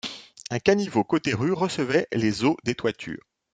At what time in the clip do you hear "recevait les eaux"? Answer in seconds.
1.53-2.57